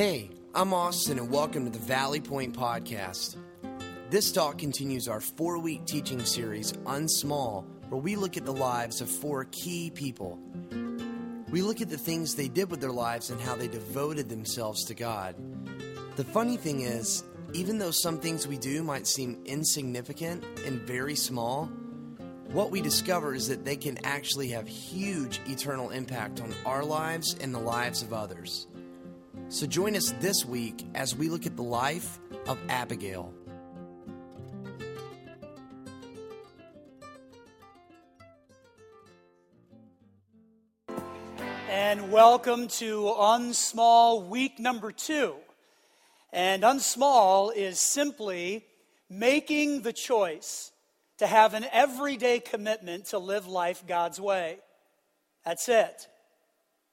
[0.00, 3.36] Hey, I'm Austin, and welcome to the Valley Point Podcast.
[4.08, 9.02] This talk continues our four week teaching series, Unsmall, where we look at the lives
[9.02, 10.38] of four key people.
[11.50, 14.86] We look at the things they did with their lives and how they devoted themselves
[14.86, 15.34] to God.
[16.16, 17.22] The funny thing is,
[17.52, 21.66] even though some things we do might seem insignificant and very small,
[22.52, 27.36] what we discover is that they can actually have huge eternal impact on our lives
[27.38, 28.66] and the lives of others.
[29.52, 33.34] So join us this week as we look at the life of Abigail.
[41.68, 45.34] And welcome to Unsmall week number two.
[46.32, 48.64] And Unsmall is simply
[49.08, 50.70] making the choice
[51.18, 54.58] to have an everyday commitment to live life God's way.
[55.44, 56.06] That's it.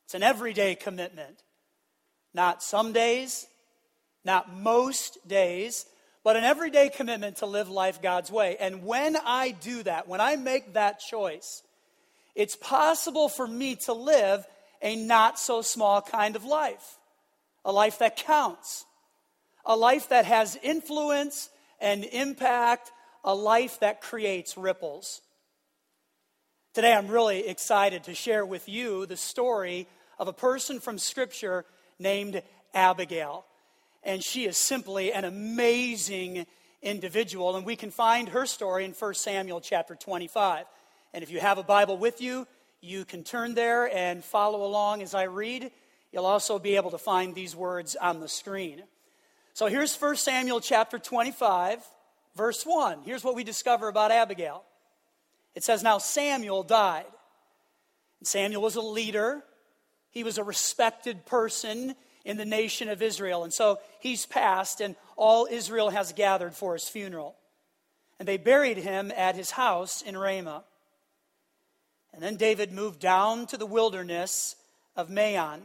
[0.05, 1.43] It's an everyday commitment.
[2.37, 3.47] Not some days,
[4.23, 5.87] not most days,
[6.23, 8.57] but an everyday commitment to live life God's way.
[8.59, 11.63] And when I do that, when I make that choice,
[12.35, 14.45] it's possible for me to live
[14.83, 16.99] a not so small kind of life,
[17.65, 18.85] a life that counts,
[19.65, 21.49] a life that has influence
[21.81, 22.91] and impact,
[23.23, 25.21] a life that creates ripples.
[26.75, 29.87] Today, I'm really excited to share with you the story
[30.19, 31.65] of a person from Scripture
[31.99, 32.41] named
[32.73, 33.45] Abigail.
[34.03, 36.45] And she is simply an amazing
[36.81, 37.55] individual.
[37.55, 40.65] And we can find her story in 1 Samuel chapter 25.
[41.13, 42.47] And if you have a Bible with you,
[42.81, 45.71] you can turn there and follow along as I read.
[46.11, 48.83] You'll also be able to find these words on the screen.
[49.53, 51.83] So here's 1 Samuel chapter 25,
[52.35, 52.99] verse 1.
[53.03, 54.63] Here's what we discover about Abigail.
[55.55, 57.05] It says, Now Samuel died.
[58.23, 59.43] Samuel was a leader,
[60.17, 63.43] he was a respected person in the nation of Israel.
[63.43, 67.35] And so he's passed, and all Israel has gathered for his funeral.
[68.19, 70.63] And they buried him at his house in Ramah.
[72.13, 74.55] And then David moved down to the wilderness
[74.95, 75.61] of Maon.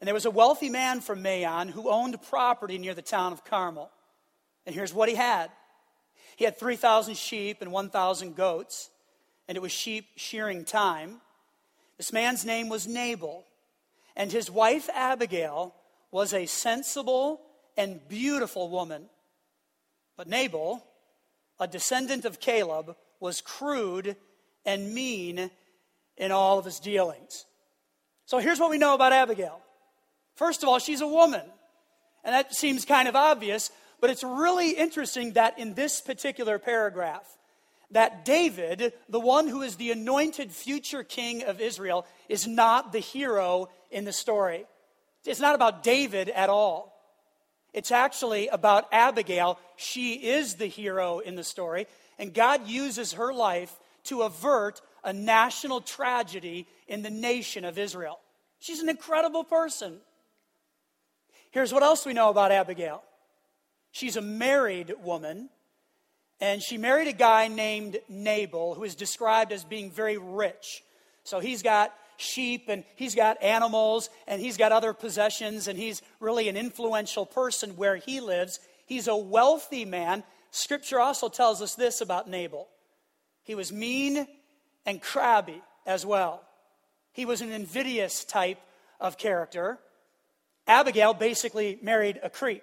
[0.00, 3.44] And there was a wealthy man from Maon who owned property near the town of
[3.44, 3.88] Carmel.
[4.66, 5.50] And here's what he had
[6.36, 8.90] he had 3,000 sheep and 1,000 goats,
[9.46, 11.20] and it was sheep shearing time.
[11.96, 13.44] This man's name was Nabal,
[14.16, 15.74] and his wife Abigail
[16.10, 17.40] was a sensible
[17.76, 19.06] and beautiful woman.
[20.16, 20.84] But Nabal,
[21.58, 24.16] a descendant of Caleb, was crude
[24.64, 25.50] and mean
[26.16, 27.44] in all of his dealings.
[28.26, 29.60] So here's what we know about Abigail.
[30.36, 31.42] First of all, she's a woman.
[32.22, 33.70] And that seems kind of obvious,
[34.00, 37.26] but it's really interesting that in this particular paragraph,
[37.94, 42.98] that David, the one who is the anointed future king of Israel, is not the
[42.98, 44.66] hero in the story.
[45.24, 46.92] It's not about David at all.
[47.72, 49.58] It's actually about Abigail.
[49.76, 51.86] She is the hero in the story,
[52.18, 58.18] and God uses her life to avert a national tragedy in the nation of Israel.
[58.58, 59.98] She's an incredible person.
[61.52, 63.04] Here's what else we know about Abigail
[63.92, 65.48] she's a married woman,
[66.40, 70.82] and she married a guy named Nabal, who is described as being very rich.
[71.24, 76.02] So he's got sheep and he's got animals and he's got other possessions, and he's
[76.20, 78.60] really an influential person where he lives.
[78.86, 80.22] He's a wealthy man.
[80.50, 82.68] Scripture also tells us this about Nabal
[83.44, 84.26] he was mean
[84.86, 86.42] and crabby as well.
[87.12, 88.58] He was an invidious type
[88.98, 89.78] of character.
[90.66, 92.62] Abigail basically married a creep.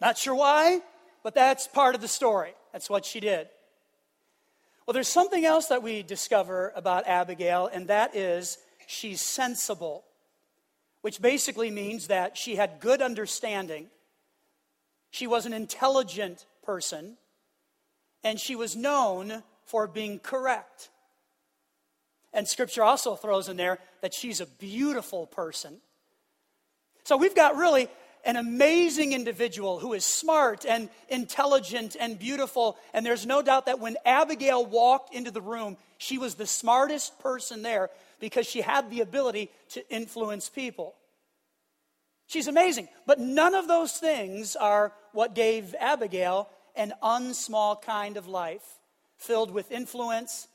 [0.00, 0.80] Not sure why,
[1.22, 2.54] but that's part of the story.
[2.76, 3.48] That's what she did.
[4.84, 10.04] Well, there's something else that we discover about Abigail, and that is she's sensible,
[11.00, 13.86] which basically means that she had good understanding.
[15.08, 17.16] She was an intelligent person,
[18.22, 20.90] and she was known for being correct.
[22.34, 25.78] And scripture also throws in there that she's a beautiful person.
[27.04, 27.88] So we've got really
[28.26, 32.76] an amazing individual who is smart and intelligent and beautiful.
[32.92, 37.18] And there's no doubt that when Abigail walked into the room, she was the smartest
[37.20, 37.88] person there
[38.18, 40.94] because she had the ability to influence people.
[42.26, 42.88] She's amazing.
[43.06, 48.64] But none of those things are what gave Abigail an unsmall kind of life
[49.16, 50.48] filled with influence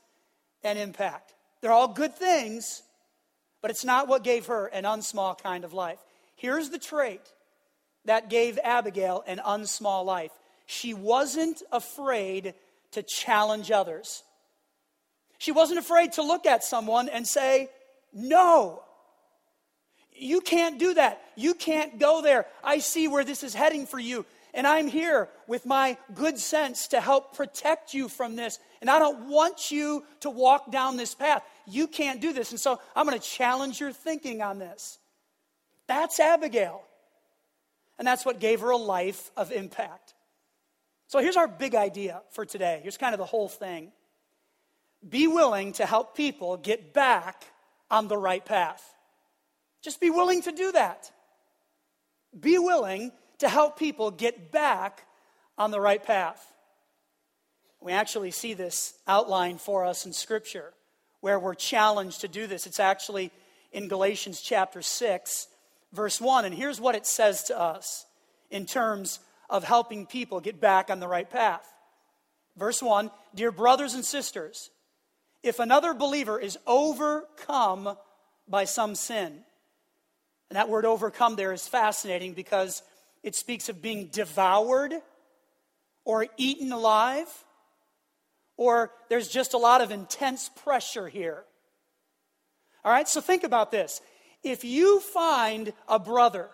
[0.62, 1.32] and impact.
[1.62, 2.82] They're all good things,
[3.62, 5.98] but it's not what gave her an unsmall kind of life.
[6.36, 7.22] Here's the trait
[8.04, 10.32] that gave Abigail an unsmall life
[10.72, 12.54] she wasn't afraid
[12.92, 14.22] to challenge others.
[15.38, 17.68] She wasn't afraid to look at someone and say,
[18.12, 18.82] No,
[20.14, 21.20] You can't do that.
[21.36, 22.46] You can't go there.
[22.62, 24.24] I see where this is heading for you.
[24.54, 28.58] And I'm here with my good sense to help protect you from this.
[28.80, 31.42] And I don't want you to walk down this path.
[31.66, 32.50] You can't do this.
[32.50, 34.98] And so I'm going to challenge your thinking on this.
[35.86, 36.82] That's Abigail.
[38.02, 40.14] And that's what gave her a life of impact.
[41.06, 42.80] So here's our big idea for today.
[42.82, 43.92] Here's kind of the whole thing
[45.08, 47.44] be willing to help people get back
[47.92, 48.82] on the right path.
[49.82, 51.12] Just be willing to do that.
[52.40, 55.06] Be willing to help people get back
[55.56, 56.44] on the right path.
[57.80, 60.74] We actually see this outlined for us in Scripture
[61.20, 62.66] where we're challenged to do this.
[62.66, 63.30] It's actually
[63.70, 65.46] in Galatians chapter 6,
[65.92, 66.44] verse 1.
[66.44, 68.06] And here's what it says to us
[68.50, 71.66] in terms of helping people get back on the right path.
[72.56, 74.70] Verse 1 Dear brothers and sisters,
[75.42, 77.96] if another believer is overcome
[78.48, 79.40] by some sin,
[80.50, 82.82] and that word overcome there is fascinating because
[83.22, 84.94] it speaks of being devoured
[86.04, 87.28] or eaten alive,
[88.56, 91.44] or there's just a lot of intense pressure here.
[92.84, 94.00] All right, so think about this.
[94.42, 96.48] If you find a brother,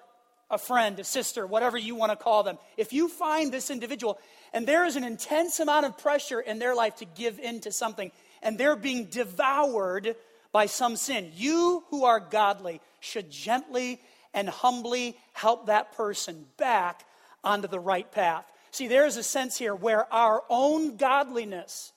[0.51, 4.19] a friend, a sister, whatever you want to call them, if you find this individual
[4.53, 7.73] and there is an intense amount of pressure in their life to give in to
[7.73, 8.11] something,
[8.43, 10.17] and they're being devoured
[10.53, 14.01] by some sin, you who are godly should gently
[14.33, 17.05] and humbly help that person back
[17.45, 18.45] onto the right path.
[18.71, 21.93] See, there is a sense here where our own godliness,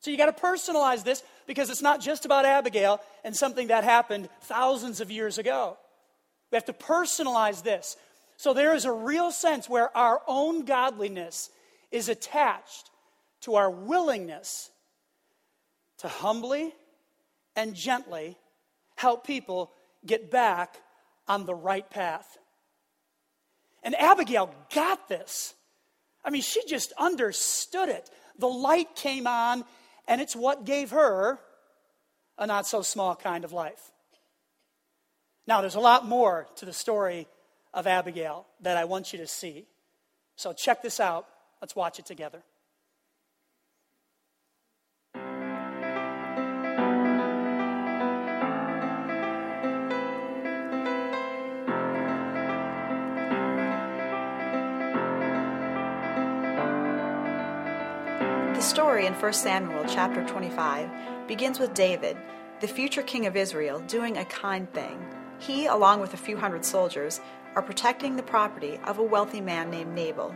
[0.00, 3.84] so you got to personalize this because it's not just about Abigail and something that
[3.84, 5.76] happened thousands of years ago.
[6.50, 7.96] We have to personalize this.
[8.36, 11.50] So there is a real sense where our own godliness
[11.90, 12.90] is attached
[13.42, 14.70] to our willingness
[15.98, 16.74] to humbly
[17.54, 18.36] and gently
[18.96, 19.70] help people
[20.04, 20.76] get back
[21.28, 22.38] on the right path.
[23.82, 25.54] And Abigail got this.
[26.24, 28.08] I mean, she just understood it.
[28.38, 29.64] The light came on,
[30.08, 31.38] and it's what gave her
[32.38, 33.90] a not so small kind of life.
[35.46, 37.26] Now, there's a lot more to the story
[37.74, 39.66] of Abigail that I want you to see.
[40.36, 41.26] So, check this out.
[41.60, 42.42] Let's watch it together.
[58.72, 62.16] Story in 1 Samuel chapter 25 begins with David,
[62.60, 64.98] the future king of Israel, doing a kind thing.
[65.38, 67.20] He, along with a few hundred soldiers,
[67.54, 70.34] are protecting the property of a wealthy man named Nabal.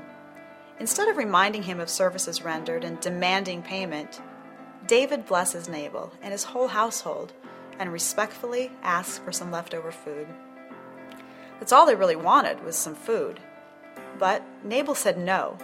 [0.78, 4.20] Instead of reminding him of services rendered and demanding payment,
[4.86, 7.32] David blesses Nabal and his whole household
[7.78, 10.28] and respectfully asks for some leftover food.
[11.58, 13.40] That's all they really wanted was some food.
[14.18, 15.56] But Nabal said no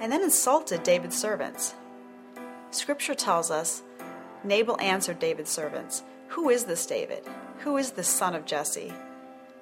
[0.00, 1.74] and then insulted David's servants.
[2.70, 3.82] Scripture tells us
[4.44, 7.24] Nabal answered David's servants, Who is this David?
[7.60, 8.92] Who is this son of Jesse?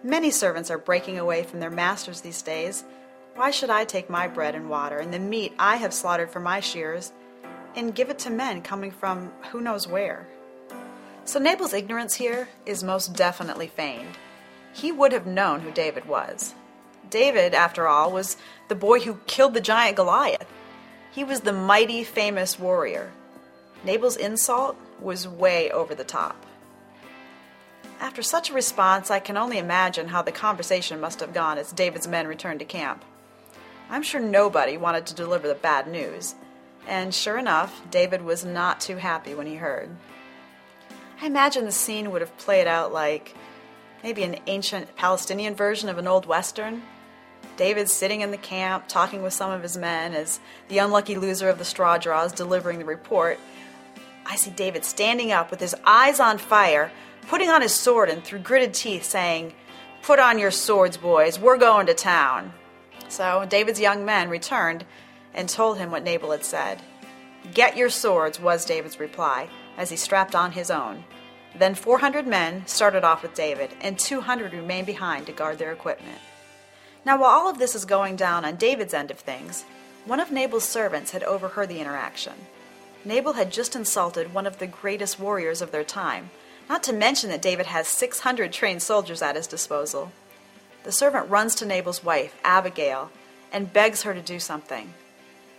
[0.02, 2.84] Many servants are breaking away from their masters these days.
[3.36, 6.40] Why should I take my bread and water and the meat I have slaughtered for
[6.40, 7.12] my shears
[7.74, 10.28] and give it to men coming from who knows where?
[11.24, 14.18] So Nabal's ignorance here is most definitely feigned.
[14.74, 16.54] He would have known who David was.
[17.10, 18.36] David, after all, was
[18.68, 20.46] the boy who killed the giant Goliath.
[21.12, 23.12] He was the mighty, famous warrior.
[23.84, 26.44] Nabal's insult was way over the top.
[28.00, 31.72] After such a response, I can only imagine how the conversation must have gone as
[31.72, 33.04] David's men returned to camp.
[33.88, 36.34] I'm sure nobody wanted to deliver the bad news,
[36.86, 39.90] and sure enough, David was not too happy when he heard.
[41.20, 43.34] I imagine the scene would have played out like
[44.02, 46.82] maybe an ancient Palestinian version of an old Western.
[47.56, 51.48] David's sitting in the camp talking with some of his men as the unlucky loser
[51.48, 53.38] of the straw draws delivering the report.
[54.26, 56.90] I see David standing up with his eyes on fire,
[57.28, 59.52] putting on his sword and through gritted teeth saying,
[60.02, 62.52] Put on your swords, boys, we're going to town.
[63.08, 64.84] So David's young men returned
[65.32, 66.82] and told him what Nabal had said.
[67.52, 71.04] Get your swords, was David's reply, as he strapped on his own.
[71.54, 76.18] Then 400 men started off with David, and 200 remained behind to guard their equipment.
[77.04, 79.64] Now, while all of this is going down on David's end of things,
[80.06, 82.32] one of Nabal's servants had overheard the interaction.
[83.04, 86.30] Nabal had just insulted one of the greatest warriors of their time,
[86.68, 90.12] not to mention that David has 600 trained soldiers at his disposal.
[90.84, 93.10] The servant runs to Nabal's wife, Abigail,
[93.52, 94.94] and begs her to do something.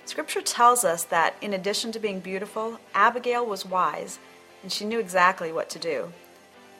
[0.05, 4.17] Scripture tells us that in addition to being beautiful, Abigail was wise,
[4.63, 6.11] and she knew exactly what to do.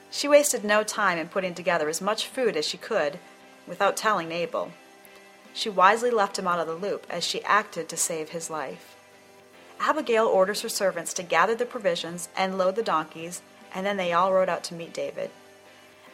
[0.09, 3.19] She wasted no time in putting together as much food as she could
[3.67, 4.71] without telling Nabal.
[5.53, 8.95] She wisely left him out of the loop as she acted to save his life.
[9.79, 13.41] Abigail orders her servants to gather the provisions and load the donkeys,
[13.73, 15.31] and then they all rode out to meet David.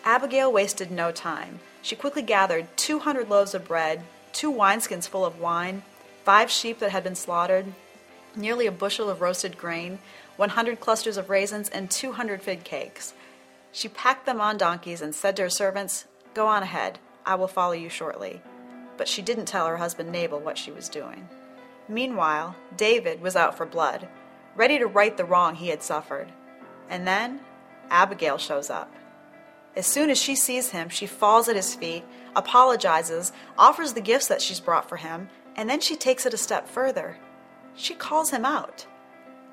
[0.03, 1.59] Abigail wasted no time.
[1.81, 4.03] She quickly gathered 200 loaves of bread,
[4.33, 5.83] two wineskins full of wine,
[6.23, 7.73] five sheep that had been slaughtered,
[8.35, 9.99] nearly a bushel of roasted grain,
[10.37, 13.13] 100 clusters of raisins, and 200 fig cakes.
[13.71, 16.99] She packed them on donkeys and said to her servants, Go on ahead,
[17.31, 18.41] I will follow you shortly.
[18.97, 21.29] But she didn't tell her husband Nabal what she was doing.
[21.87, 24.09] Meanwhile, David was out for blood,
[24.53, 26.29] ready to right the wrong he had suffered.
[26.89, 27.39] And then
[27.89, 28.93] Abigail shows up.
[29.77, 32.03] As soon as she sees him, she falls at his feet,
[32.35, 36.37] apologizes, offers the gifts that she's brought for him, and then she takes it a
[36.37, 37.17] step further.
[37.75, 38.85] She calls him out.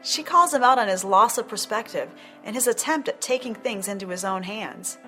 [0.02, 2.10] She calls him out on his loss of perspective
[2.42, 4.98] and his attempt at taking things into his own hands.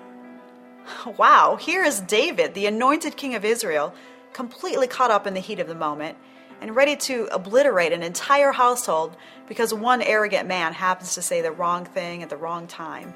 [1.17, 3.93] Wow, here is David, the anointed king of Israel,
[4.33, 6.17] completely caught up in the heat of the moment
[6.61, 9.15] and ready to obliterate an entire household
[9.47, 13.13] because one arrogant man happens to say the wrong thing at the wrong time.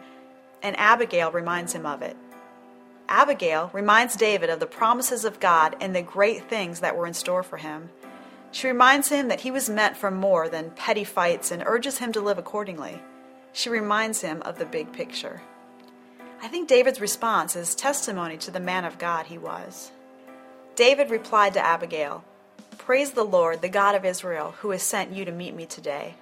[0.63, 2.17] And Abigail reminds him of it.
[3.07, 7.13] Abigail reminds David of the promises of God and the great things that were in
[7.13, 7.89] store for him.
[8.51, 12.11] She reminds him that he was meant for more than petty fights and urges him
[12.13, 12.99] to live accordingly.
[13.53, 15.41] She reminds him of the big picture.
[16.41, 19.91] I think David's response is testimony to the man of God he was.
[20.75, 22.23] David replied to Abigail,
[22.77, 26.15] Praise the Lord, the God of Israel, who has sent you to meet me today.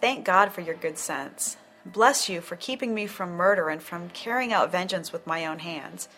[0.00, 1.56] Thank God for your good sense.
[1.86, 5.60] Bless you for keeping me from murder and from carrying out vengeance with my own
[5.60, 6.08] hands.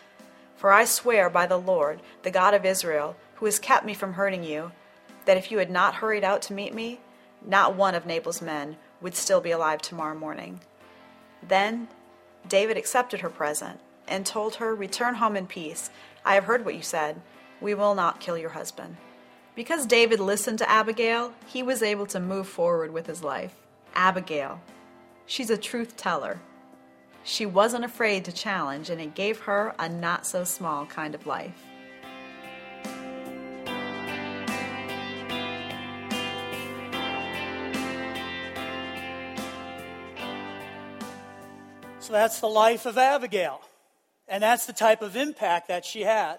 [0.55, 4.13] For I swear by the Lord, the God of Israel, who has kept me from
[4.13, 4.71] hurting you,
[5.25, 6.99] that if you had not hurried out to meet me,
[7.45, 10.59] not one of Nabal's men would still be alive tomorrow morning.
[11.47, 11.87] Then
[12.47, 15.89] David accepted her present and told her, Return home in peace.
[16.25, 17.21] I have heard what you said.
[17.59, 18.97] We will not kill your husband.
[19.55, 23.55] Because David listened to Abigail, he was able to move forward with his life.
[23.95, 24.61] Abigail.
[25.25, 26.39] She's a truth teller.
[27.23, 31.27] She wasn't afraid to challenge, and it gave her a not so small kind of
[31.27, 31.65] life.
[42.11, 43.61] That's the life of Abigail.
[44.27, 46.37] And that's the type of impact that she had.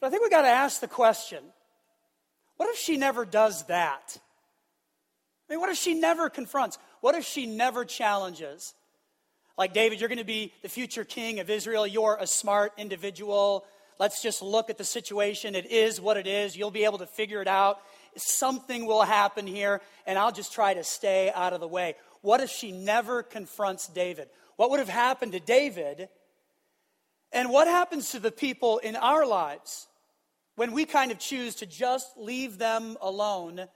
[0.00, 1.42] But I think we've got to ask the question
[2.56, 4.18] what if she never does that?
[5.48, 6.78] I mean, what if she never confronts?
[7.00, 8.74] What if she never challenges?
[9.56, 11.86] Like, David, you're going to be the future king of Israel.
[11.86, 13.64] You're a smart individual.
[13.98, 15.54] Let's just look at the situation.
[15.54, 16.56] It is what it is.
[16.56, 17.80] You'll be able to figure it out.
[18.16, 21.96] Something will happen here, and I'll just try to stay out of the way.
[22.22, 24.28] What if she never confronts David?
[24.56, 26.08] What would have happened to David?
[27.32, 29.88] And what happens to the people in our lives
[30.56, 33.66] when we kind of choose to just leave them alone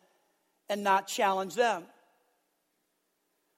[0.68, 1.84] and not challenge them?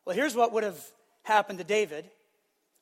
[0.04, 0.80] Well, here's what would have
[1.24, 2.08] happened to David.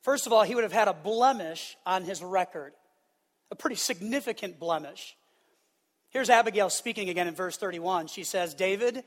[0.03, 2.73] First of all, he would have had a blemish on his record,
[3.49, 5.17] a pretty significant blemish.
[6.09, 8.07] Here's Abigail speaking again in verse 31.
[8.07, 9.03] She says, David,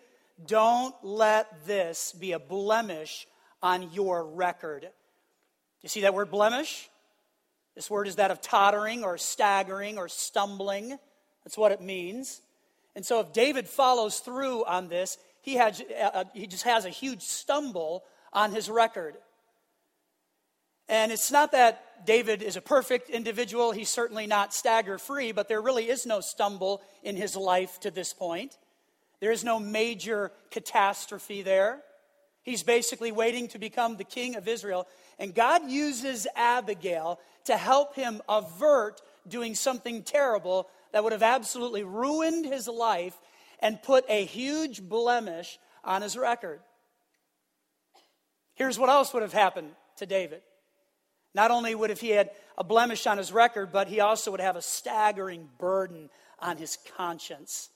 [0.46, 3.26] don't let this be a blemish
[3.62, 4.88] on your record.
[5.82, 6.88] You see that word blemish?
[7.74, 10.98] This word is that of tottering or staggering or stumbling.
[11.44, 12.40] That's what it means.
[12.96, 16.90] And so if David follows through on this, he, had, uh, he just has a
[16.90, 19.14] huge stumble on his record.
[20.88, 23.72] And it's not that David is a perfect individual.
[23.72, 27.90] He's certainly not stagger free, but there really is no stumble in his life to
[27.90, 28.56] this point.
[29.20, 31.82] There is no major catastrophe there.
[32.42, 34.86] He's basically waiting to become the king of Israel.
[35.18, 41.84] And God uses Abigail to help him avert doing something terrible that would have absolutely
[41.84, 43.14] ruined his life
[43.60, 46.60] and put a huge blemish on his record.
[48.54, 50.42] Here's what else would have happened to David.
[51.34, 54.40] Not only would have he had a blemish on his record, but he also would
[54.40, 57.68] have a staggering burden on his conscience.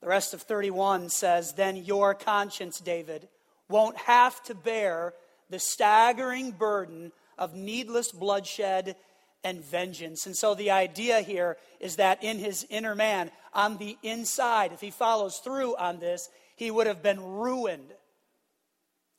[0.00, 3.28] The rest of 31 says, Then your conscience, David,
[3.68, 5.14] won't have to bear
[5.50, 8.96] the staggering burden of needless bloodshed
[9.44, 10.26] and vengeance.
[10.26, 14.80] And so the idea here is that in his inner man, on the inside, if
[14.80, 17.92] he follows through on this, he would have been ruined.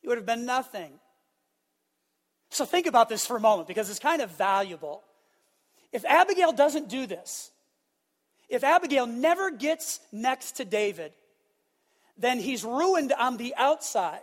[0.02, 0.92] He would have been nothing.
[2.50, 5.04] So think about this for a moment because it's kind of valuable.
[5.92, 7.52] If Abigail doesn't do this,
[8.50, 11.12] if Abigail never gets next to David,
[12.18, 14.20] then he's ruined on the outside.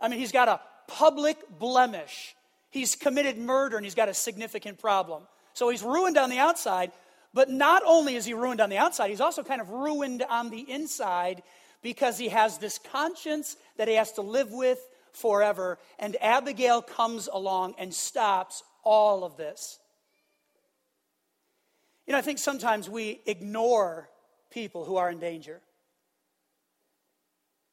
[0.00, 2.34] I mean, he's got a public blemish.
[2.70, 5.22] He's committed murder and he's got a significant problem.
[5.54, 6.90] So he's ruined on the outside,
[7.34, 10.50] but not only is he ruined on the outside, he's also kind of ruined on
[10.50, 11.42] the inside
[11.82, 14.78] because he has this conscience that he has to live with
[15.12, 15.78] forever.
[15.98, 19.78] And Abigail comes along and stops all of this.
[22.06, 24.08] You know, I think sometimes we ignore
[24.50, 25.60] people who are in danger.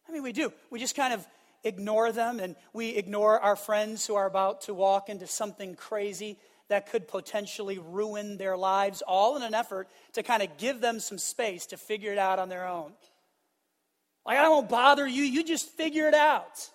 [0.07, 0.51] I mean, we do.
[0.69, 1.25] We just kind of
[1.63, 6.37] ignore them and we ignore our friends who are about to walk into something crazy
[6.69, 10.99] that could potentially ruin their lives, all in an effort to kind of give them
[10.99, 12.91] some space to figure it out on their own.
[14.25, 16.69] Like, I won't bother you, you just figure it out.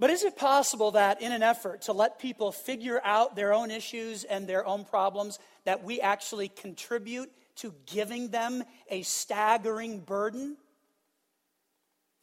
[0.00, 3.70] But is it possible that in an effort to let people figure out their own
[3.70, 10.56] issues and their own problems, that we actually contribute to giving them a staggering burden?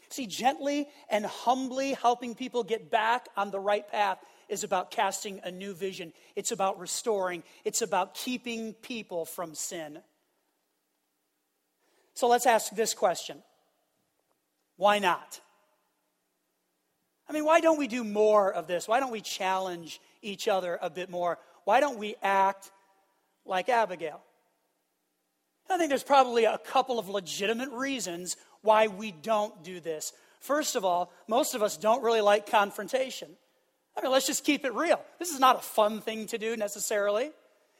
[0.10, 4.18] See, gently and humbly helping people get back on the right path
[4.50, 6.14] is about casting a new vision.
[6.36, 10.00] It's about restoring, it's about keeping people from sin.
[12.16, 13.44] So let's ask this question
[14.78, 15.42] Why not?
[17.30, 18.88] I mean, why don't we do more of this?
[18.88, 21.38] Why don't we challenge each other a bit more?
[21.66, 22.72] Why don't we act
[23.46, 24.22] like Abigail?
[25.70, 30.14] I think there's probably a couple of legitimate reasons why we don't do this.
[30.40, 33.30] First of all, most of us don't really like confrontation.
[33.98, 35.02] I mean, let's just keep it real.
[35.20, 37.32] This is not a fun thing to do necessarily.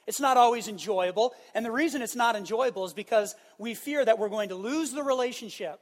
[0.08, 1.34] It's not always enjoyable.
[1.54, 4.92] And the reason it's not enjoyable is because we fear that we're going to lose
[4.92, 5.80] the relationship.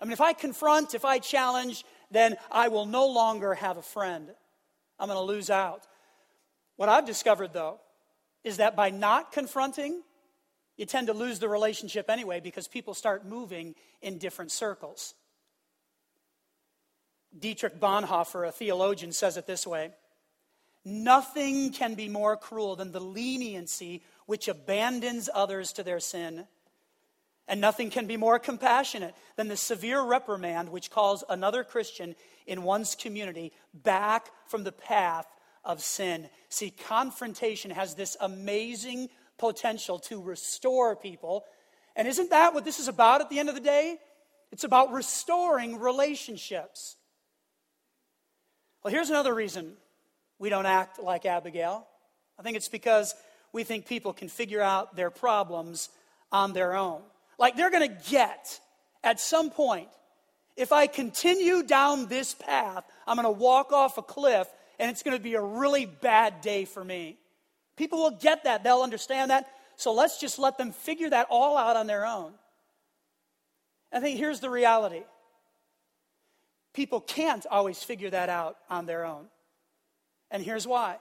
[0.00, 3.82] I mean, if I confront, if I challenge, then I will no longer have a
[3.82, 4.30] friend.
[4.98, 5.86] I'm going to lose out.
[6.76, 7.80] What I've discovered, though,
[8.44, 10.02] is that by not confronting,
[10.76, 15.14] you tend to lose the relationship anyway because people start moving in different circles.
[17.36, 19.90] Dietrich Bonhoeffer, a theologian, says it this way
[20.84, 26.46] Nothing can be more cruel than the leniency which abandons others to their sin.
[27.48, 32.14] And nothing can be more compassionate than the severe reprimand which calls another Christian
[32.46, 35.26] in one's community back from the path
[35.64, 36.28] of sin.
[36.50, 39.08] See, confrontation has this amazing
[39.38, 41.44] potential to restore people.
[41.96, 43.98] And isn't that what this is about at the end of the day?
[44.52, 46.96] It's about restoring relationships.
[48.82, 49.74] Well, here's another reason
[50.38, 51.86] we don't act like Abigail.
[52.38, 53.14] I think it's because
[53.52, 55.88] we think people can figure out their problems
[56.30, 57.02] on their own.
[57.38, 58.60] Like they're going to get
[59.04, 59.88] at some point,
[60.56, 64.48] if I continue down this path, I'm going to walk off a cliff
[64.78, 67.18] and it's going to be a really bad day for me.
[67.76, 69.46] People will get that, they'll understand that.
[69.76, 72.32] So let's just let them figure that all out on their own.
[73.92, 75.02] I think here's the reality
[76.74, 79.26] people can't always figure that out on their own.
[80.30, 80.98] And here's why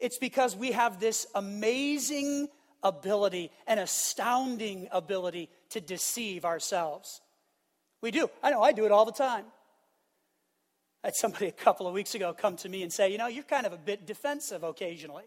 [0.00, 2.48] it's because we have this amazing
[2.84, 7.20] ability, an astounding ability to deceive ourselves.
[8.00, 8.28] We do.
[8.42, 9.46] I know I do it all the time.
[11.02, 13.26] I had somebody a couple of weeks ago come to me and say, You know,
[13.26, 15.24] you're kind of a bit defensive occasionally.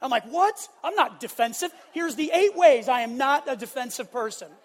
[0.00, 0.68] I'm like, what?
[0.84, 1.72] I'm not defensive.
[1.92, 4.48] Here's the eight ways I am not a defensive person.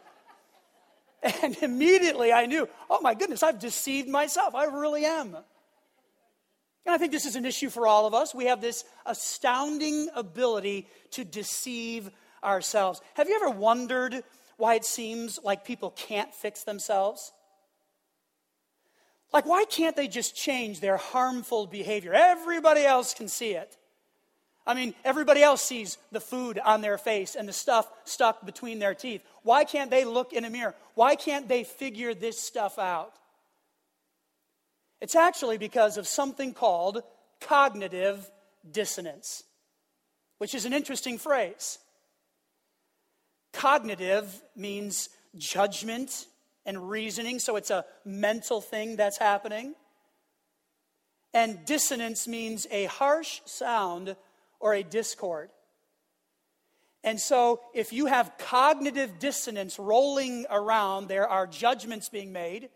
[1.41, 4.55] And immediately I knew, oh my goodness, I've deceived myself.
[4.55, 5.37] I really am.
[6.85, 8.35] And I think this is an issue for all of us.
[8.35, 12.09] We have this astounding ability to deceive
[12.43, 13.01] ourselves.
[13.13, 14.23] Have you ever wondered
[14.57, 17.31] why it seems like people can't fix themselves?
[19.31, 22.13] Like, why can't they just change their harmful behavior?
[22.13, 23.77] Everybody else can see it.
[24.65, 28.79] I mean, everybody else sees the food on their face and the stuff stuck between
[28.79, 29.23] their teeth.
[29.41, 30.75] Why can't they look in a mirror?
[30.95, 33.13] Why can't they figure this stuff out?
[35.03, 37.03] It's actually because of something called
[37.41, 38.31] cognitive
[38.71, 39.43] dissonance,
[40.37, 41.77] which is an interesting phrase.
[43.51, 46.27] Cognitive means judgment
[46.65, 49.75] and reasoning, so it's a mental thing that's happening.
[51.33, 54.15] And dissonance means a harsh sound
[54.61, 55.49] or a discord.
[57.03, 62.69] And so, if you have cognitive dissonance rolling around, there are judgments being made,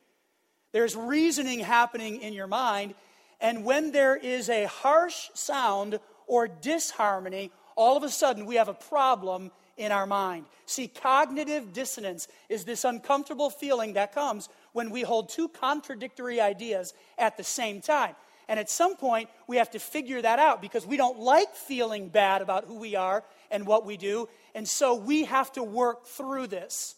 [0.71, 2.93] there's reasoning happening in your mind,
[3.39, 8.67] and when there is a harsh sound or disharmony, all of a sudden we have
[8.67, 10.45] a problem in our mind.
[10.65, 16.93] See, cognitive dissonance is this uncomfortable feeling that comes when we hold two contradictory ideas
[17.17, 18.15] at the same time.
[18.49, 22.09] And at some point, we have to figure that out because we don't like feeling
[22.09, 24.29] bad about who we are and what we do.
[24.55, 26.95] And so we have to work through this.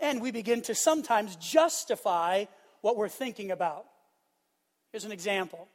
[0.00, 2.46] And we begin to sometimes justify
[2.80, 3.86] what we're thinking about.
[4.92, 5.68] Here's an example.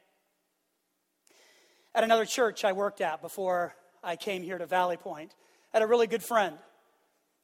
[1.94, 5.34] At another church I worked at before I came here to Valley Point,
[5.72, 6.56] I had a really good friend,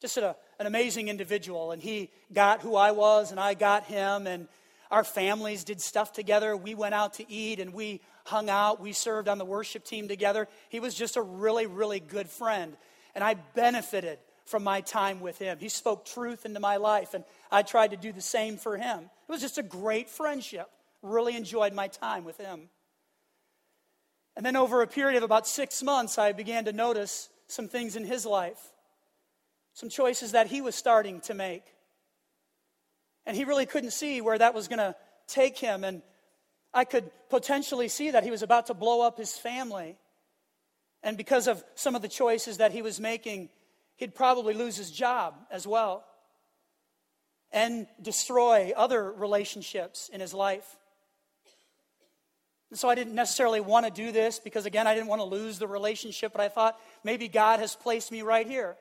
[0.01, 4.27] just a, an amazing individual, and he got who I was, and I got him,
[4.27, 4.49] and
[4.91, 6.55] our families did stuff together.
[6.57, 8.81] We went out to eat, and we hung out.
[8.81, 10.49] We served on the worship team together.
[10.69, 12.77] He was just a really, really good friend,
[13.15, 15.59] and I benefited from my time with him.
[15.59, 19.11] He spoke truth into my life, and I tried to do the same for him.
[19.29, 20.69] It was just a great friendship.
[21.03, 22.69] Really enjoyed my time with him.
[24.37, 27.97] And then, over a period of about six months, I began to notice some things
[27.97, 28.73] in his life,
[29.75, 31.65] some choices that he was starting to make.
[33.27, 34.97] And he really couldn't see where that was going to
[35.29, 35.85] take him.
[35.85, 36.03] And
[36.73, 39.99] I could potentially see that he was about to blow up his family.
[41.03, 43.51] And because of some of the choices that he was making,
[43.97, 46.05] he'd probably lose his job as well
[47.53, 50.79] and destroy other relationships in his life.
[52.71, 55.27] And so I didn't necessarily want to do this because, again, I didn't want to
[55.27, 58.77] lose the relationship, but I thought maybe God has placed me right here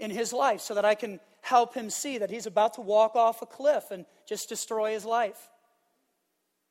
[0.00, 3.14] in his life so that I can help him see that he's about to walk
[3.14, 5.50] off a cliff and just destroy his life.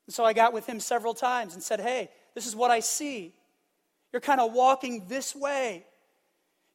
[0.07, 2.81] And so I got with him several times and said, Hey, this is what I
[2.81, 3.33] see.
[4.11, 5.85] You're kind of walking this way.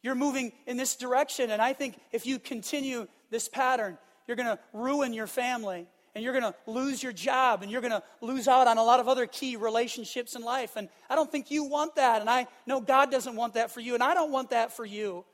[0.03, 1.51] You're moving in this direction.
[1.51, 6.25] And I think if you continue this pattern, you're going to ruin your family and
[6.25, 9.01] you're going to lose your job and you're going to lose out on a lot
[9.01, 10.77] of other key relationships in life.
[10.77, 12.21] And I don't think you want that.
[12.21, 13.95] And I know God doesn't want that for you.
[13.95, 15.25] And I don't want that for you.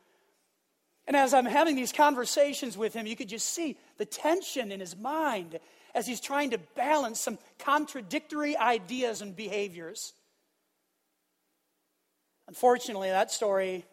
[1.07, 4.81] And as I'm having these conversations with him, you could just see the tension in
[4.81, 5.59] his mind
[5.95, 10.15] as he's trying to balance some contradictory ideas and behaviors.
[12.49, 13.85] Unfortunately, that story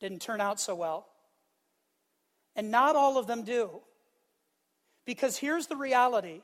[0.00, 1.06] didn't turn out so well.
[2.56, 3.70] And not all of them do.
[5.06, 6.40] Because here's the reality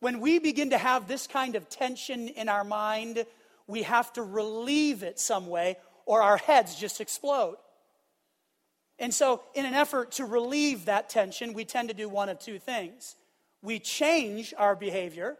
[0.00, 3.24] when we begin to have this kind of tension in our mind,
[3.66, 7.56] we have to relieve it some way, or our heads just explode.
[8.98, 12.38] And so, in an effort to relieve that tension, we tend to do one of
[12.38, 13.16] two things.
[13.62, 15.36] We change our behavior,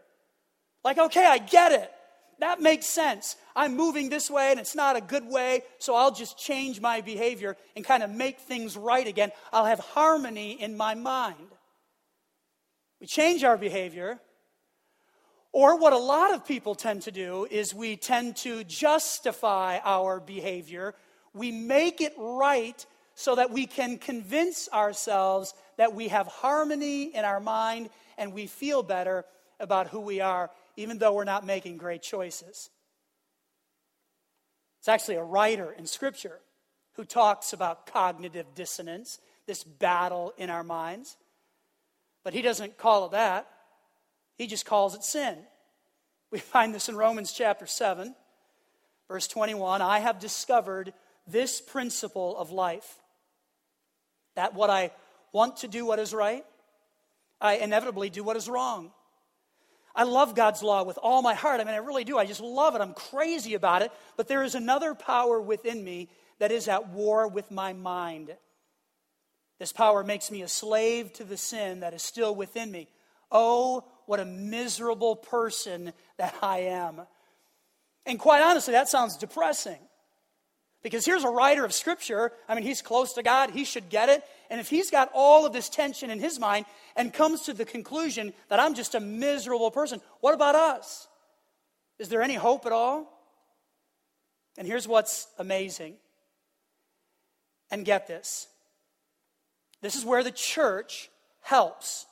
[0.83, 1.91] like, okay, I get it.
[2.39, 3.35] That makes sense.
[3.55, 7.01] I'm moving this way and it's not a good way, so I'll just change my
[7.01, 9.31] behavior and kind of make things right again.
[9.51, 11.49] I'll have harmony in my mind.
[13.01, 14.19] We change our behavior.
[15.51, 20.19] Or what a lot of people tend to do is we tend to justify our
[20.19, 20.93] behavior.
[21.33, 27.25] We make it right so that we can convince ourselves that we have harmony in
[27.25, 29.25] our mind and we feel better
[29.59, 32.69] about who we are even though we're not making great choices.
[34.79, 36.39] It's actually a writer in Scripture
[36.93, 41.17] who talks about cognitive dissonance, this battle in our minds.
[42.23, 43.47] But he doesn't call it that,
[44.37, 45.37] he just calls it sin.
[46.31, 48.15] We find this in Romans chapter 7,
[49.07, 49.81] verse 21.
[49.81, 50.93] I have discovered
[51.25, 52.99] this principle of life
[54.35, 54.91] that what I
[55.31, 56.45] want to do what is right,
[57.41, 58.91] I inevitably do what is wrong.
[59.97, 61.59] I love God's law with all my heart.
[61.59, 62.19] I mean, I really do.
[62.19, 62.81] I just love it.
[62.81, 63.91] I'm crazy about it.
[64.15, 68.35] But there is another power within me that is at war with my mind.
[69.59, 72.87] This power makes me a slave to the sin that is still within me.
[73.31, 77.01] Oh, what a miserable person that I am.
[78.05, 79.79] And quite honestly, that sounds depressing.
[80.83, 82.31] Because here's a writer of Scripture.
[82.47, 84.23] I mean, he's close to God, he should get it.
[84.49, 87.65] And if he's got all of this tension in his mind and comes to the
[87.65, 91.07] conclusion that I'm just a miserable person, what about us?
[91.99, 93.13] Is there any hope at all?
[94.57, 95.95] And here's what's amazing.
[97.69, 98.47] And get this
[99.81, 101.09] this is where the church
[101.41, 102.05] helps,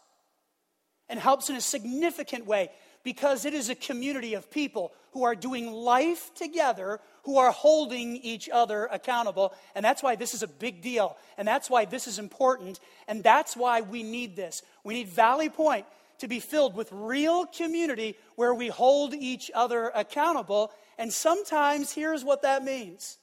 [1.10, 2.69] and helps in a significant way
[3.06, 8.18] because it is a community of people who are doing life together, who are holding
[8.18, 9.54] each other accountable.
[9.76, 11.15] And that's why this is a big deal.
[11.38, 12.80] And that's why this is important.
[13.08, 14.63] And that's why we need this.
[14.84, 15.86] We need Valley Point
[16.18, 20.72] to be filled with real community where we hold each other accountable.
[20.98, 23.20] And sometimes here's what that means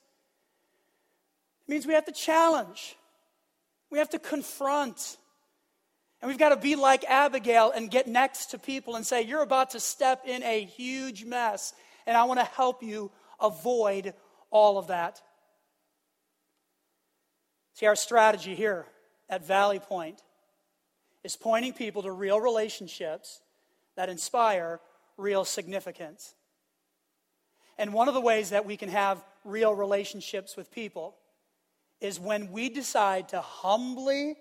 [1.66, 2.96] it means we have to challenge,
[3.90, 5.18] we have to confront.
[6.22, 9.42] And we've got to be like Abigail and get next to people and say, You're
[9.42, 11.74] about to step in a huge mess,
[12.06, 14.14] and I want to help you avoid
[14.50, 15.20] all of that.
[17.74, 18.86] See, our strategy here
[19.28, 20.22] at Valley Point
[21.24, 23.40] is pointing people to real relationships
[23.96, 24.80] that inspire
[25.16, 26.34] real significance.
[27.78, 31.16] And one of the ways that we can have real relationships with people
[32.00, 34.36] is when we decide to humbly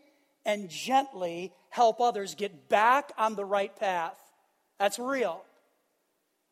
[0.46, 4.18] and gently help others get back on the right path.
[4.80, 5.44] That's real.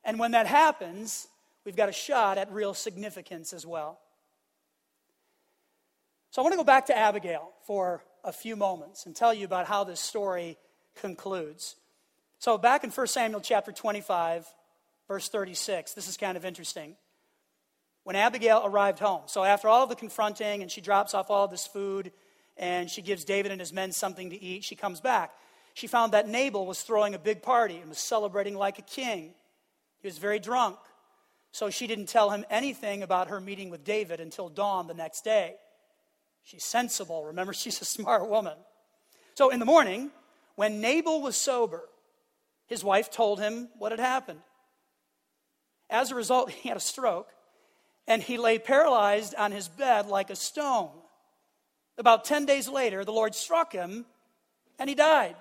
[0.03, 1.27] And when that happens,
[1.65, 3.99] we've got a shot at real significance as well.
[6.31, 9.45] So I want to go back to Abigail for a few moments and tell you
[9.45, 10.57] about how this story
[10.95, 11.75] concludes.
[12.37, 14.45] So, back in 1 Samuel chapter 25,
[15.07, 16.95] verse 36, this is kind of interesting.
[18.03, 21.45] When Abigail arrived home, so after all of the confronting and she drops off all
[21.45, 22.11] of this food
[22.59, 25.31] and she gives David and his men something to eat, she comes back.
[25.73, 29.33] She found that Nabal was throwing a big party and was celebrating like a king.
[30.01, 30.77] He was very drunk.
[31.51, 35.23] So she didn't tell him anything about her meeting with David until dawn the next
[35.23, 35.55] day.
[36.43, 37.25] She's sensible.
[37.25, 38.57] Remember, she's a smart woman.
[39.35, 40.11] So in the morning,
[40.55, 41.83] when Nabal was sober,
[42.67, 44.41] his wife told him what had happened.
[45.89, 47.29] As a result, he had a stroke
[48.05, 50.89] and he lay paralyzed on his bed like a stone.
[51.99, 54.05] About 10 days later, the Lord struck him
[54.79, 55.35] and he died.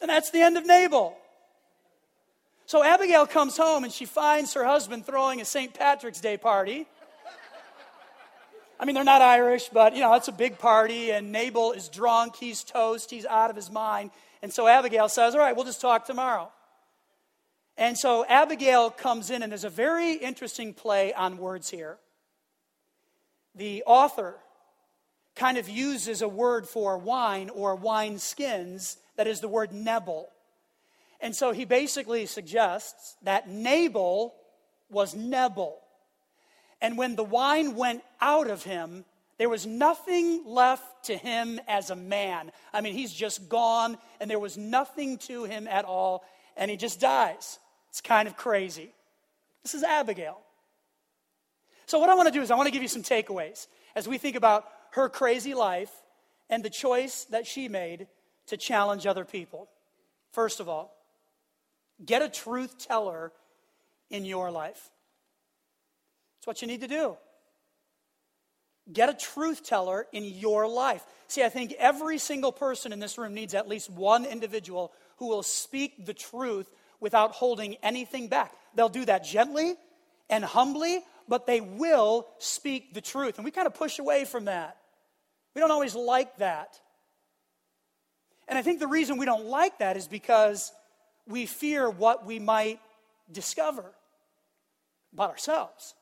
[0.00, 1.16] And that's the end of Nabal.
[2.66, 5.72] So Abigail comes home and she finds her husband throwing a St.
[5.72, 6.86] Patrick's Day party.
[8.80, 11.88] I mean, they're not Irish, but you know, it's a big party, and Nabal is
[11.88, 14.10] drunk, he's toast, he's out of his mind.
[14.42, 16.50] And so Abigail says, All right, we'll just talk tomorrow.
[17.76, 21.98] And so Abigail comes in, and there's a very interesting play on words here.
[23.54, 24.34] The author
[25.34, 30.28] kind of uses a word for wine or wine skins that is the word Nebel.
[31.20, 34.34] And so he basically suggests that Nabal
[34.90, 35.78] was Nebel.
[36.80, 39.04] And when the wine went out of him,
[39.38, 42.52] there was nothing left to him as a man.
[42.72, 46.24] I mean, he's just gone, and there was nothing to him at all,
[46.56, 47.58] and he just dies.
[47.88, 48.92] It's kind of crazy.
[49.62, 50.38] This is Abigail.
[51.86, 54.08] So, what I want to do is, I want to give you some takeaways as
[54.08, 55.90] we think about her crazy life
[56.48, 58.06] and the choice that she made
[58.46, 59.68] to challenge other people.
[60.32, 60.94] First of all,
[62.04, 63.32] get a truth teller
[64.10, 64.90] in your life.
[66.36, 67.16] That's what you need to do.
[68.92, 71.04] Get a truth teller in your life.
[71.28, 75.28] See, I think every single person in this room needs at least one individual who
[75.28, 76.68] will speak the truth
[77.00, 78.52] without holding anything back.
[78.74, 79.76] They'll do that gently
[80.28, 83.38] and humbly, but they will speak the truth.
[83.38, 84.76] And we kind of push away from that.
[85.54, 86.80] We don't always like that.
[88.48, 90.72] And I think the reason we don't like that is because
[91.26, 92.80] we fear what we might
[93.30, 93.84] discover
[95.12, 95.94] about ourselves.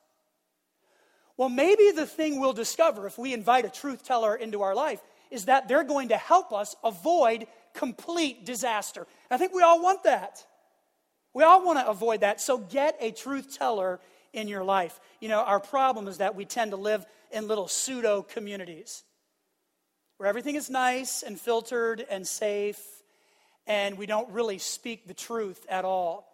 [1.37, 5.01] Well, maybe the thing we'll discover if we invite a truth teller into our life
[5.29, 9.07] is that they're going to help us avoid complete disaster.
[9.29, 10.45] I think we all want that.
[11.33, 12.41] We all want to avoid that.
[12.41, 13.99] So get a truth teller
[14.33, 14.99] in your life.
[15.19, 19.03] You know, our problem is that we tend to live in little pseudo communities
[20.21, 22.79] where everything is nice and filtered and safe,
[23.65, 26.31] and we don't really speak the truth at all.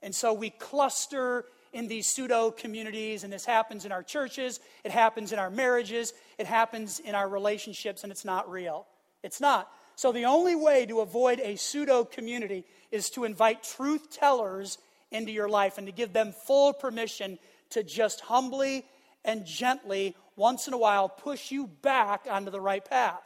[0.00, 4.92] And so we cluster in these pseudo communities, and this happens in our churches, it
[4.92, 8.86] happens in our marriages, it happens in our relationships, and it's not real.
[9.22, 9.70] It's not.
[9.94, 14.78] So, the only way to avoid a pseudo community is to invite truth tellers
[15.10, 17.38] into your life and to give them full permission
[17.68, 18.86] to just humbly
[19.22, 23.20] and gently, once in a while, push you back onto the right path.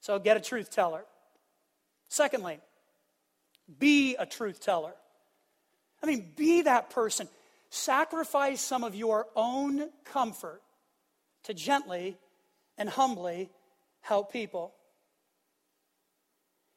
[0.00, 1.04] So, get a truth teller.
[2.08, 2.60] Secondly,
[3.78, 4.92] be a truth teller.
[6.02, 7.28] I mean, be that person.
[7.70, 10.62] Sacrifice some of your own comfort
[11.44, 12.16] to gently
[12.76, 13.50] and humbly
[14.00, 14.74] help people.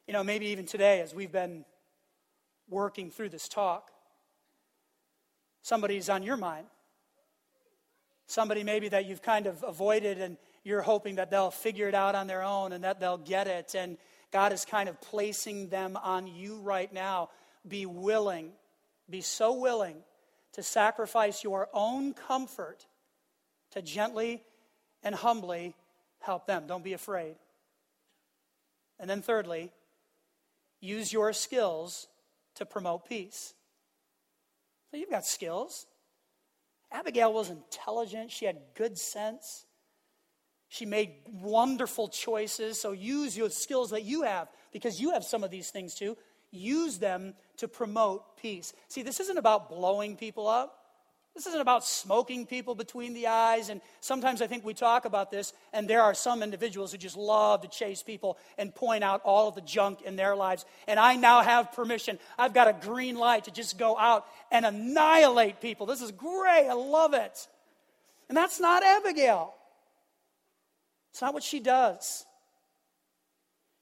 [0.06, 1.64] You know, maybe even today, as we've been
[2.68, 3.90] working through this talk,
[5.62, 6.66] somebody's on your mind.
[8.26, 12.14] Somebody maybe that you've kind of avoided and you're hoping that they'll figure it out
[12.14, 13.74] on their own and that they'll get it.
[13.74, 13.98] And
[14.32, 17.30] God is kind of placing them on you right now.
[17.66, 18.52] Be willing
[19.08, 19.96] be so willing
[20.52, 22.86] to sacrifice your own comfort
[23.72, 24.42] to gently
[25.02, 25.74] and humbly
[26.20, 26.66] help them.
[26.66, 27.36] Don't be afraid.
[28.98, 29.72] And then, thirdly,
[30.80, 32.08] use your skills
[32.54, 33.54] to promote peace.
[34.90, 35.86] So you've got skills.
[36.92, 39.64] Abigail was intelligent, she had good sense.
[40.68, 42.80] She made wonderful choices.
[42.80, 46.16] So use your skills that you have because you have some of these things too
[46.56, 48.72] use them to promote peace.
[48.88, 50.78] See, this isn't about blowing people up.
[51.36, 53.68] This isn't about smoking people between the eyes.
[53.68, 57.16] And sometimes I think we talk about this, and there are some individuals who just
[57.16, 60.64] love to chase people and point out all of the junk in their lives.
[60.88, 62.18] And I now have permission.
[62.38, 65.84] I've got a green light to just go out and annihilate people.
[65.84, 66.68] This is great.
[66.68, 67.46] I love it.
[68.30, 69.54] And that's not Abigail.
[71.10, 72.24] It's not what she does.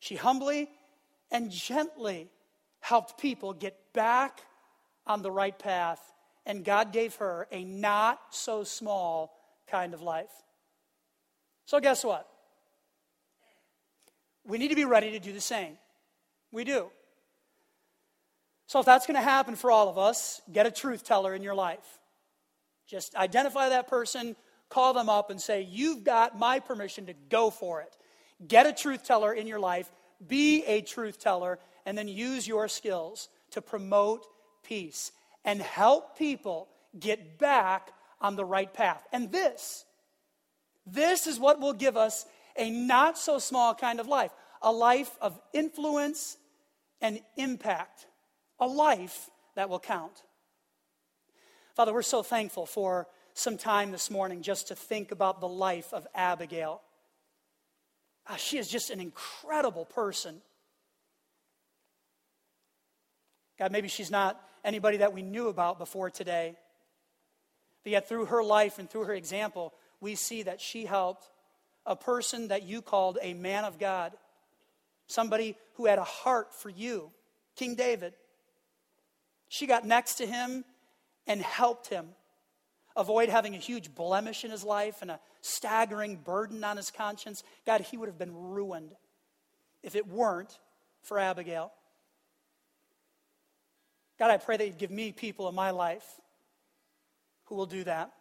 [0.00, 0.68] She humbly
[1.30, 2.30] and gently
[2.80, 4.40] helped people get back
[5.06, 6.13] on the right path,
[6.46, 9.34] and God gave her a not so small
[9.66, 10.30] kind of life.
[11.66, 12.28] So, guess what?
[14.46, 15.78] We need to be ready to do the same.
[16.52, 16.90] We do.
[18.66, 21.42] So, if that's going to happen for all of us, get a truth teller in
[21.42, 21.98] your life.
[22.86, 24.36] Just identify that person,
[24.68, 27.96] call them up, and say, You've got my permission to go for it.
[28.46, 29.90] Get a truth teller in your life,
[30.26, 34.26] be a truth teller, and then use your skills to promote
[34.62, 35.12] peace
[35.44, 39.02] and help people get back on the right path.
[39.12, 39.84] And this,
[40.86, 42.26] this is what will give us
[42.56, 44.30] a not so small kind of life
[44.62, 46.38] a life of influence
[47.02, 48.06] and impact,
[48.58, 50.22] a life that will count.
[51.76, 55.92] Father, we're so thankful for some time this morning just to think about the life
[55.92, 56.80] of Abigail.
[58.26, 60.40] Ah, she is just an incredible person.
[63.58, 66.56] God, maybe she's not anybody that we knew about before today.
[67.82, 71.30] But yet, through her life and through her example, we see that she helped
[71.86, 74.12] a person that you called a man of God,
[75.06, 77.10] somebody who had a heart for you,
[77.56, 78.14] King David.
[79.48, 80.64] She got next to him
[81.26, 82.08] and helped him
[82.96, 87.42] avoid having a huge blemish in his life and a staggering burden on his conscience.
[87.66, 88.94] God, he would have been ruined
[89.82, 90.58] if it weren't
[91.02, 91.72] for Abigail.
[94.18, 96.04] God, I pray that you'd give me people in my life
[97.46, 98.12] who will do that.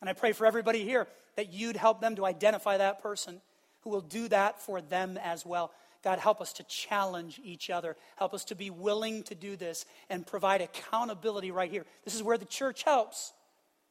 [0.00, 3.40] And I pray for everybody here that you'd help them to identify that person
[3.82, 5.72] who will do that for them as well.
[6.04, 7.96] God, help us to challenge each other.
[8.16, 11.86] Help us to be willing to do this and provide accountability right here.
[12.04, 13.32] This is where the church helps.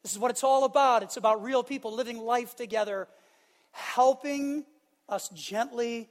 [0.04, 1.04] This is what it's all about.
[1.04, 3.08] It's about real people living life together,
[3.72, 4.66] helping
[5.08, 6.10] us gently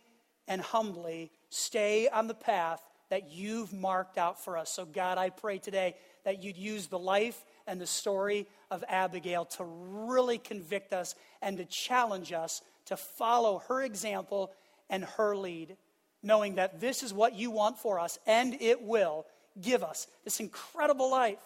[0.49, 4.71] and humbly stay on the path that you've marked out for us.
[4.71, 5.95] So, God, I pray today
[6.25, 11.59] that you'd use the life and the story of Abigail to really convict us and
[11.59, 14.53] to challenge us to follow her example
[14.89, 15.77] and her lead,
[16.23, 19.27] knowing that this is what you want for us, and it will
[19.61, 21.39] give us this incredible life,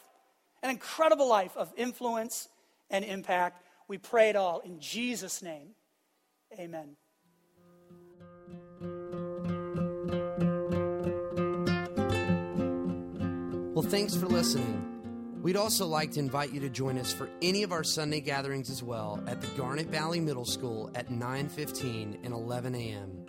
[0.63, 2.49] an incredible life of influence
[2.91, 3.63] and impact.
[3.89, 5.75] We pray it all in Jesus' name.
[6.59, 6.97] Amen.
[13.85, 15.41] Thanks for listening.
[15.43, 18.71] We'd also like to invite you to join us for any of our Sunday gatherings
[18.71, 23.24] as well at the Garnet Valley Middle School at 9:15 and 11 a.m.